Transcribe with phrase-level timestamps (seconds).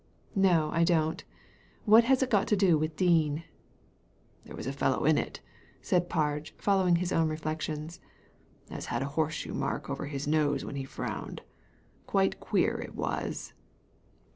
[0.49, 1.23] "No, I don't.
[1.85, 3.43] What has it got to do with Dean?""
[4.45, 5.41] There was a fellow in it/'
[5.79, 7.99] said Parge, following his own reflections,
[8.69, 11.43] ^ as had a horseshoe mark over his nose when he frowned.
[12.07, 13.53] Quite queer it was."